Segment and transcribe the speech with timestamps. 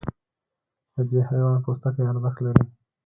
[0.93, 2.63] د دې حیوان پوستکی ارزښت لري.